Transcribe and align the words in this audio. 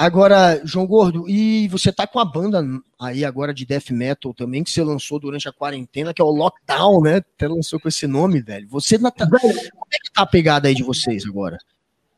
Agora, 0.00 0.58
João 0.64 0.86
Gordo, 0.86 1.28
e 1.28 1.68
você 1.68 1.92
tá 1.92 2.06
com 2.06 2.18
a 2.18 2.24
banda 2.24 2.64
aí 2.98 3.22
agora 3.22 3.52
de 3.52 3.66
death 3.66 3.90
metal 3.90 4.32
também, 4.32 4.64
que 4.64 4.70
você 4.70 4.82
lançou 4.82 5.20
durante 5.20 5.46
a 5.46 5.52
quarentena, 5.52 6.14
que 6.14 6.22
é 6.22 6.24
o 6.24 6.30
Lockdown, 6.30 7.02
né? 7.02 7.16
Até 7.16 7.46
lançou 7.46 7.78
com 7.78 7.86
esse 7.86 8.06
nome, 8.06 8.40
velho. 8.40 8.66
Você 8.70 8.96
não 8.96 9.10
tá... 9.10 9.28
Como 9.28 9.36
é 9.36 9.98
que 10.02 10.10
tá 10.14 10.22
a 10.22 10.26
pegada 10.26 10.68
aí 10.68 10.74
de 10.74 10.82
vocês 10.82 11.26
agora? 11.26 11.58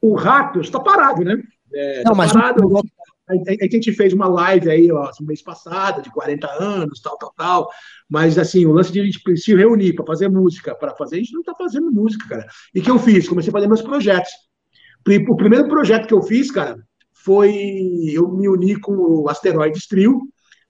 O 0.01 0.15
Raptors 0.15 0.71
tá 0.71 0.79
parado, 0.79 1.25
né? 1.25 1.43
É, 1.75 2.05
não, 2.05 2.13
tá 2.13 2.15
mas 2.15 2.33
parado. 2.33 2.65
O... 2.69 2.83
A 3.29 3.67
gente 3.69 3.93
fez 3.93 4.13
uma 4.13 4.29
live 4.29 4.71
aí, 4.71 4.93
ó, 4.93 5.11
no 5.19 5.27
mês 5.27 5.43
passado, 5.43 6.03
de 6.03 6.11
40 6.13 6.47
anos, 6.63 7.01
tal, 7.01 7.19
tal, 7.19 7.35
tal. 7.37 7.69
Mas, 8.09 8.39
assim, 8.39 8.65
o 8.65 8.71
lance 8.71 8.93
de 8.93 9.01
a 9.01 9.05
gente 9.05 9.21
se 9.37 9.57
reunir 9.57 9.95
para 9.95 10.07
fazer 10.07 10.29
música, 10.29 10.73
para 10.73 10.95
fazer, 10.95 11.17
a 11.17 11.19
gente 11.19 11.33
não 11.33 11.43
tá 11.43 11.53
fazendo 11.59 11.91
música, 11.91 12.29
cara. 12.29 12.47
E 12.73 12.79
o 12.79 12.83
que 12.85 12.91
eu 12.93 12.99
fiz? 13.01 13.29
Comecei 13.29 13.51
a 13.51 13.53
fazer 13.53 13.67
meus 13.67 13.83
projetos. 13.83 14.31
O 15.29 15.35
primeiro 15.35 15.67
projeto 15.67 16.07
que 16.07 16.15
eu 16.15 16.23
fiz, 16.23 16.49
cara, 16.49 16.79
foi 17.25 17.53
eu 18.13 18.29
me 18.29 18.49
uni 18.49 18.79
com 18.79 18.93
o 18.93 19.29
Asteroides 19.29 19.87
Trio, 19.87 20.21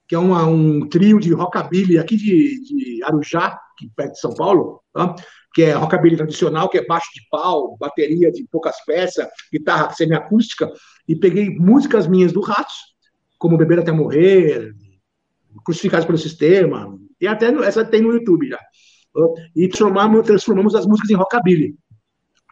que 0.07 0.15
é 0.15 0.19
uma, 0.19 0.45
um 0.45 0.87
trio 0.89 1.19
de 1.19 1.33
rockabilly 1.33 1.99
aqui 1.99 2.17
de, 2.17 2.61
de 2.63 3.05
Arujá, 3.05 3.59
que 3.79 3.91
perto 3.97 4.13
de 4.13 4.21
São 4.21 4.35
Paulo, 4.35 4.83
tá? 4.93 5.15
que 5.55 5.63
é 5.63 5.73
rockabilly 5.73 6.17
tradicional, 6.17 6.69
que 6.69 6.79
é 6.79 6.87
baixo 6.87 7.09
de 7.15 7.23
pau, 7.31 7.77
bateria 7.79 8.31
de 8.31 8.47
poucas 8.51 8.77
peças, 8.85 9.27
guitarra 9.53 9.91
semiacústica, 9.93 10.71
e 11.07 11.17
peguei 11.17 11.51
músicas 11.51 12.07
minhas 12.07 12.33
do 12.33 12.41
Ratos, 12.41 12.75
como 13.39 13.57
Beber 13.57 13.81
Até 13.81 13.93
Morrer, 13.93 14.75
Crucificados 15.65 16.07
pelo 16.07 16.19
Sistema, 16.19 16.99
e 17.21 17.27
até 17.27 17.47
essa 17.65 17.85
tem 17.85 18.03
no 18.03 18.13
YouTube 18.13 18.49
já. 18.49 18.59
E 19.55 19.69
transformamos, 19.69 20.27
transformamos 20.27 20.75
as 20.75 20.87
músicas 20.87 21.11
em 21.11 21.15
rockabilly. 21.15 21.75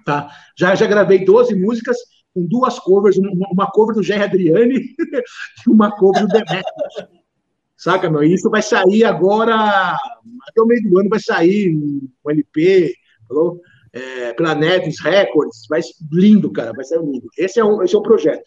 Tá? 0.04 0.30
Já, 0.56 0.74
já 0.74 0.86
gravei 0.86 1.24
12 1.24 1.54
músicas 1.54 1.96
com 2.34 2.46
duas 2.46 2.78
covers, 2.78 3.16
uma 3.18 3.70
cover 3.70 3.94
do 3.94 4.02
Jerry 4.02 4.22
Adriani 4.22 4.94
e 5.66 5.70
uma 5.70 5.90
cover 5.96 6.26
do 6.26 6.28
Demetrius. 6.28 7.20
Saca, 7.76 8.10
meu? 8.10 8.22
Isso 8.22 8.50
vai 8.50 8.62
sair 8.62 9.04
agora, 9.04 9.54
até 10.48 10.60
o 10.60 10.66
meio 10.66 10.82
do 10.82 10.98
ano 10.98 11.08
vai 11.08 11.18
sair 11.18 11.74
um 11.74 12.30
LP, 12.30 12.94
falou? 13.26 13.60
É, 13.92 14.32
pela 14.34 14.54
Neves 14.54 15.00
Records, 15.00 15.66
vai 15.68 15.80
lindo, 16.12 16.52
cara, 16.52 16.72
vai 16.72 16.84
ser 16.84 17.00
lindo. 17.00 17.28
Esse 17.36 17.58
é, 17.58 17.64
o, 17.64 17.82
esse 17.82 17.94
é 17.94 17.98
o 17.98 18.02
projeto. 18.02 18.44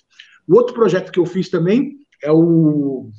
O 0.47 0.55
outro 0.55 0.73
projeto 0.73 1.11
que 1.11 1.19
eu 1.19 1.25
fiz 1.25 1.49
também 1.49 1.97
é 2.21 2.31
o, 2.31 3.09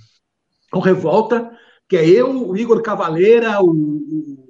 o 0.73 0.79
Revolta, 0.79 1.51
que 1.89 1.97
é 1.97 2.09
eu, 2.09 2.49
o 2.49 2.57
Igor 2.57 2.81
Cavaleira, 2.81 3.61
o, 3.61 3.71
o 3.71 4.45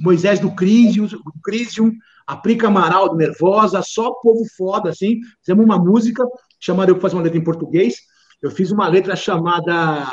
Moisés 0.00 0.40
do 0.40 0.54
Crisium, 0.54 1.92
o 2.26 2.34
Crisium, 2.34 2.34
a 2.34 2.36
Prica 2.36 2.66
Amaral 2.66 3.16
Nervosa, 3.16 3.82
só 3.82 4.12
povo 4.12 4.44
foda, 4.56 4.90
assim. 4.90 5.20
Fizemos 5.40 5.64
uma 5.64 5.78
música 5.78 6.24
chamada 6.60 6.90
Eu 6.90 7.00
Faço 7.00 7.16
uma 7.16 7.22
letra 7.22 7.38
em 7.38 7.44
português. 7.44 7.96
Eu 8.42 8.50
fiz 8.50 8.70
uma 8.70 8.88
letra 8.88 9.16
chamada. 9.16 10.06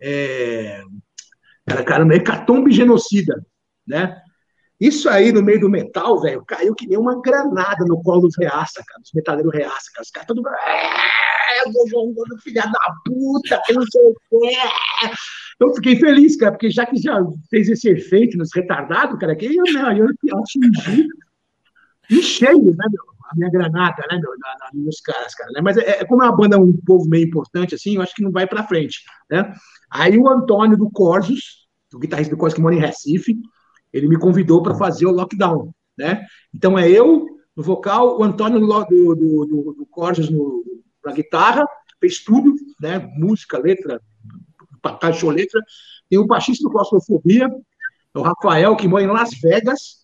É, 0.00 0.82
cara, 1.66 1.84
cara, 1.84 2.16
Hecatombe 2.16 2.72
Genocida, 2.72 3.44
né? 3.86 4.20
Isso 4.80 5.08
aí 5.08 5.32
no 5.32 5.42
meio 5.42 5.60
do 5.60 5.70
metal, 5.70 6.20
velho, 6.20 6.44
caiu 6.44 6.74
que 6.74 6.86
nem 6.86 6.98
uma 6.98 7.22
granada 7.22 7.84
no 7.86 8.02
colo 8.02 8.22
dos 8.22 8.36
reaça, 8.36 8.82
cara, 8.86 9.00
dos 9.00 9.12
metaleiros 9.14 9.54
reaça, 9.54 9.90
cara. 9.94 10.02
Os 10.02 10.10
caras 10.10 10.26
todos. 10.26 10.44
É, 10.44 12.40
filha 12.42 12.62
da 12.62 12.94
puta, 13.04 13.62
que 13.64 13.72
não 13.72 13.82
sei 13.86 14.02
o 14.02 14.14
quê. 14.28 14.56
Eu 15.60 15.74
fiquei 15.74 15.96
feliz, 15.96 16.36
cara, 16.36 16.52
porque 16.52 16.70
já 16.70 16.84
que 16.84 16.96
já 16.96 17.18
fez 17.48 17.68
esse 17.68 17.88
efeito 17.88 18.36
nos 18.36 18.50
retardados, 18.52 19.18
cara, 19.18 19.36
que 19.36 19.46
eu, 19.46 19.62
né, 19.72 19.96
eu 19.98 20.38
atingi 20.38 21.06
e 22.10 22.22
cheio, 22.22 22.64
né, 22.64 22.86
meu? 22.90 23.14
A 23.30 23.36
minha 23.36 23.50
granada, 23.50 24.02
né, 24.10 24.18
meu? 24.20 24.30
Na, 24.38 24.48
na, 24.58 24.70
nos 24.74 25.00
caras, 25.00 25.34
cara. 25.34 25.50
Né? 25.52 25.60
Mas 25.62 25.76
é, 25.76 26.00
é, 26.00 26.04
como 26.04 26.22
é 26.22 26.26
uma 26.26 26.36
banda 26.36 26.58
um 26.58 26.76
povo 26.84 27.08
meio 27.08 27.26
importante, 27.26 27.74
assim, 27.74 27.96
eu 27.96 28.02
acho 28.02 28.14
que 28.14 28.22
não 28.22 28.30
vai 28.30 28.46
para 28.46 28.66
frente, 28.66 29.02
né? 29.30 29.52
Aí 29.90 30.18
o 30.18 30.28
Antônio 30.28 30.76
do 30.76 30.90
Corsos, 30.90 31.66
o 31.92 31.98
guitarrista 31.98 32.34
do 32.34 32.38
Corsos 32.38 32.56
que 32.56 32.62
mora 32.62 32.74
em 32.74 32.80
Recife, 32.80 33.36
ele 33.92 34.08
me 34.08 34.18
convidou 34.18 34.62
para 34.62 34.74
fazer 34.74 35.06
o 35.06 35.12
lockdown, 35.12 35.72
né? 35.96 36.24
Então 36.52 36.78
é 36.78 36.90
eu 36.90 37.26
no 37.56 37.62
vocal, 37.62 38.18
o 38.18 38.24
Antônio 38.24 38.58
do, 38.58 38.84
do, 38.84 39.14
do, 39.14 39.74
do 39.78 39.86
Corsos 39.86 40.28
na 41.04 41.12
guitarra, 41.12 41.64
fez 42.00 42.22
tudo, 42.22 42.54
né? 42.80 42.98
Música, 43.16 43.58
letra, 43.58 44.00
cachou 45.00 45.30
letra. 45.30 45.60
Tem 46.08 46.18
o 46.18 46.26
baixista 46.26 46.64
do 46.64 46.70
Claustrofobia, 46.70 47.48
o 48.14 48.22
Rafael, 48.22 48.76
que 48.76 48.88
mora 48.88 49.04
em 49.04 49.06
Las 49.06 49.30
Vegas, 49.40 50.03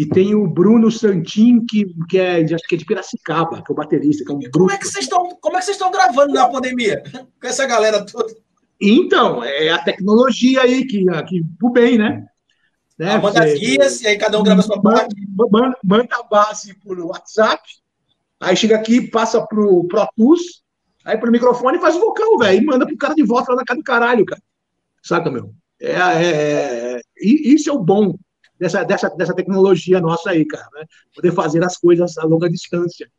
e 0.00 0.06
tem 0.06 0.34
o 0.34 0.46
Bruno 0.46 0.90
Santin, 0.90 1.66
que, 1.66 1.84
que, 2.08 2.18
é, 2.18 2.42
acho 2.42 2.66
que 2.66 2.74
é 2.74 2.78
de 2.78 2.86
Piracicaba, 2.86 3.62
que 3.62 3.70
é 3.70 3.74
o 3.74 3.76
baterista. 3.76 4.24
Que 4.24 4.32
é 4.32 4.34
um 4.34 4.40
como, 4.50 4.70
é 4.70 4.78
que 4.78 4.88
vocês 4.88 5.04
estão, 5.04 5.28
como 5.38 5.56
é 5.56 5.58
que 5.58 5.66
vocês 5.66 5.76
estão 5.76 5.90
gravando 5.90 6.32
na 6.32 6.48
pandemia? 6.48 7.02
Com 7.38 7.46
essa 7.46 7.66
galera 7.66 8.02
toda? 8.06 8.34
Então, 8.80 9.44
é 9.44 9.68
a 9.68 9.76
tecnologia 9.76 10.62
aí 10.62 10.86
que, 10.86 11.04
que 11.28 11.44
pro 11.58 11.68
bem, 11.68 11.98
né? 11.98 12.24
né? 12.98 13.12
Ah, 13.12 13.18
manda 13.18 13.44
guias 13.44 14.00
e 14.00 14.06
aí 14.06 14.16
cada 14.16 14.40
um 14.40 14.42
grava 14.42 14.60
a 14.60 14.62
sua 14.62 14.80
parte. 14.80 15.14
Manda, 15.36 15.76
manda 15.84 16.16
a 16.16 16.22
base 16.22 16.72
por 16.80 16.98
WhatsApp, 16.98 17.62
aí 18.40 18.56
chega 18.56 18.76
aqui, 18.76 19.02
passa 19.02 19.46
pro 19.46 19.84
Pro 19.84 20.08
Tools, 20.16 20.62
aí 21.04 21.18
pro 21.18 21.30
microfone 21.30 21.76
e 21.76 21.80
faz 21.82 21.94
o 21.94 22.00
vocal, 22.00 22.38
velho, 22.38 22.62
e 22.62 22.64
manda 22.64 22.86
pro 22.86 22.96
cara 22.96 23.14
de 23.14 23.22
volta 23.22 23.52
lá 23.52 23.58
na 23.58 23.64
casa 23.66 23.80
do 23.80 23.84
caralho, 23.84 24.24
cara. 24.24 24.40
Saca, 25.02 25.30
meu? 25.30 25.52
É, 25.78 25.92
é, 25.92 26.96
é, 26.96 27.00
isso 27.22 27.68
é 27.68 27.72
o 27.74 27.78
bom 27.78 28.14
dessa, 28.60 28.84
dessa, 28.84 29.08
dessa 29.08 29.34
tecnologia 29.34 30.00
nossa 30.00 30.30
aí, 30.30 30.44
cara, 30.44 30.68
né? 30.74 30.84
Poder 31.14 31.32
fazer 31.32 31.64
as 31.64 31.78
coisas 31.78 32.18
a 32.18 32.26
longa 32.26 32.48
distância. 32.48 33.10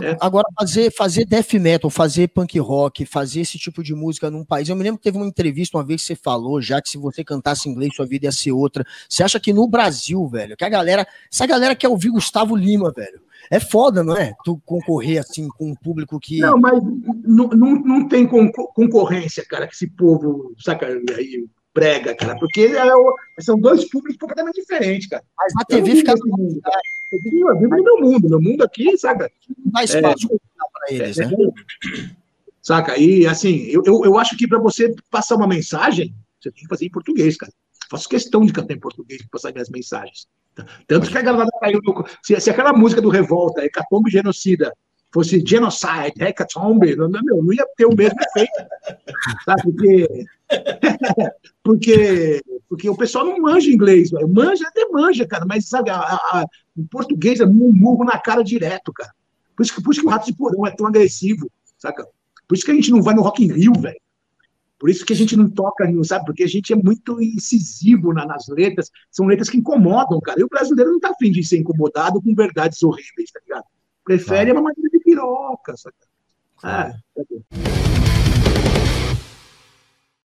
Né? 0.00 0.16
Agora, 0.20 0.46
fazer, 0.58 0.92
fazer 0.92 1.24
death 1.24 1.54
metal, 1.54 1.90
fazer 1.90 2.28
punk 2.28 2.58
rock, 2.58 3.06
fazer 3.06 3.40
esse 3.40 3.58
tipo 3.58 3.82
de 3.82 3.94
música 3.94 4.30
num 4.30 4.44
país. 4.44 4.68
Eu 4.68 4.76
me 4.76 4.82
lembro 4.82 4.98
que 4.98 5.04
teve 5.04 5.16
uma 5.16 5.26
entrevista 5.26 5.76
uma 5.76 5.84
vez 5.84 6.02
que 6.02 6.08
você 6.08 6.16
falou 6.16 6.60
já 6.60 6.82
que 6.82 6.88
se 6.88 6.98
você 6.98 7.22
cantasse 7.22 7.68
inglês, 7.68 7.94
sua 7.94 8.06
vida 8.06 8.26
ia 8.26 8.32
ser 8.32 8.52
outra. 8.52 8.84
Você 9.08 9.22
acha 9.22 9.38
que 9.38 9.52
no 9.52 9.68
Brasil, 9.68 10.26
velho, 10.28 10.56
que 10.56 10.64
a 10.64 10.68
galera. 10.68 11.06
Essa 11.32 11.46
galera 11.46 11.74
quer 11.74 11.88
ouvir 11.88 12.10
Gustavo 12.10 12.56
Lima, 12.56 12.92
velho. 12.94 13.20
É 13.50 13.60
foda, 13.60 14.02
não 14.02 14.16
é? 14.16 14.34
Tu 14.44 14.60
concorrer 14.64 15.18
assim 15.18 15.48
com 15.48 15.70
um 15.70 15.74
público 15.74 16.18
que. 16.18 16.40
Não, 16.40 16.58
mas 16.58 16.82
não, 17.24 17.48
não, 17.48 17.74
não 17.76 18.08
tem 18.08 18.26
concorrência, 18.26 19.44
cara, 19.48 19.66
que 19.66 19.74
esse 19.74 19.88
povo, 19.88 20.54
saca 20.58 20.86
aí, 20.86 21.46
prega, 21.76 22.14
cara, 22.14 22.38
porque 22.38 22.62
é, 22.62 23.42
são 23.42 23.58
dois 23.58 23.84
públicos 23.90 24.16
completamente 24.18 24.62
diferentes, 24.62 25.08
cara. 25.08 25.22
Mas 25.36 25.52
a 25.60 25.64
TV 25.66 25.94
fica. 25.96 26.14
Mundo, 26.24 26.58
cara. 26.62 26.80
Eu 27.12 27.20
vivo, 27.20 27.50
eu 27.50 27.58
vivo 27.58 27.76
no 27.76 27.84
meu 27.84 28.00
mundo, 28.00 28.28
meu 28.30 28.40
mundo 28.40 28.64
aqui, 28.64 28.96
saca? 28.96 29.30
Não 29.46 29.72
dá 29.72 29.84
espaço 29.84 30.26
é, 30.32 30.38
para 30.72 30.94
eles, 30.94 31.18
é, 31.18 31.26
né? 31.26 31.36
Saca? 32.62 32.96
E 32.96 33.26
assim, 33.26 33.66
eu, 33.66 33.82
eu, 33.84 34.04
eu 34.06 34.18
acho 34.18 34.38
que 34.38 34.48
para 34.48 34.58
você 34.58 34.94
passar 35.10 35.36
uma 35.36 35.46
mensagem, 35.46 36.14
você 36.40 36.50
tem 36.50 36.62
que 36.62 36.68
fazer 36.68 36.86
em 36.86 36.90
português, 36.90 37.36
cara. 37.36 37.52
Faço 37.90 38.08
questão 38.08 38.44
de 38.44 38.54
cantar 38.54 38.72
em 38.72 38.80
português 38.80 39.20
para 39.20 39.30
passar 39.32 39.52
minhas 39.52 39.68
mensagens. 39.68 40.26
Tanto 40.86 41.10
que 41.10 41.18
a 41.18 41.22
galera 41.22 41.50
caiu 41.60 41.80
no. 41.84 42.06
Se, 42.22 42.40
se 42.40 42.48
aquela 42.48 42.72
música 42.72 43.02
do 43.02 43.10
Revolta, 43.10 43.62
Hecatombe 43.62 44.10
Genocida, 44.10 44.72
fosse 45.12 45.42
genocide, 45.46 46.22
hecatombe, 46.22 46.96
não, 46.96 47.08
não, 47.08 47.20
não 47.22 47.52
ia 47.52 47.66
ter 47.76 47.86
o 47.86 47.94
mesmo 47.94 48.18
efeito. 48.20 48.66
Sabe? 49.44 49.62
Porque 49.62 50.26
porque, 51.66 52.40
porque 52.68 52.88
o 52.88 52.96
pessoal 52.96 53.24
não 53.24 53.40
manja 53.40 53.68
inglês, 53.68 54.12
velho. 54.12 54.28
Manja 54.28 54.68
até 54.68 54.86
manja, 54.88 55.26
cara, 55.26 55.44
mas 55.44 55.68
sabe, 55.68 55.90
a, 55.90 55.98
a, 55.98 56.46
o 56.76 56.86
português 56.86 57.40
é 57.40 57.44
um 57.44 57.72
murro 57.72 58.04
na 58.04 58.16
cara 58.18 58.44
direto, 58.44 58.92
cara. 58.92 59.10
Por 59.56 59.64
isso, 59.64 59.74
que, 59.74 59.82
por 59.82 59.92
isso 59.92 60.00
que 60.00 60.06
o 60.06 60.10
Rato 60.10 60.26
de 60.26 60.36
Porão 60.36 60.64
é 60.64 60.70
tão 60.70 60.86
agressivo, 60.86 61.50
saca? 61.76 62.06
Por 62.46 62.54
isso 62.54 62.64
que 62.64 62.70
a 62.70 62.74
gente 62.74 62.92
não 62.92 63.02
vai 63.02 63.14
no 63.14 63.22
Rock 63.22 63.44
in 63.44 63.52
Rio, 63.52 63.72
velho. 63.80 64.00
Por 64.78 64.88
isso 64.90 65.04
que 65.04 65.12
a 65.12 65.16
gente 65.16 65.34
não 65.34 65.48
toca, 65.50 65.90
não 65.90 66.04
sabe? 66.04 66.26
Porque 66.26 66.44
a 66.44 66.48
gente 66.48 66.72
é 66.72 66.76
muito 66.76 67.20
incisivo 67.20 68.12
na, 68.12 68.24
nas 68.24 68.46
letras. 68.46 68.92
São 69.10 69.26
letras 69.26 69.50
que 69.50 69.56
incomodam, 69.56 70.20
cara. 70.20 70.38
E 70.38 70.44
o 70.44 70.48
brasileiro 70.48 70.92
não 70.92 71.00
tá 71.00 71.10
afim 71.10 71.32
de 71.32 71.42
ser 71.42 71.58
incomodado 71.58 72.22
com 72.22 72.32
verdades 72.32 72.80
horríveis, 72.82 73.32
tá 73.32 73.40
ligado? 73.42 73.64
Prefere 74.04 74.50
ah. 74.50 74.54
uma 74.54 74.62
maneira 74.62 74.88
de 74.90 75.00
piroca, 75.00 75.76
saca? 75.76 75.96
Ah, 76.62 76.92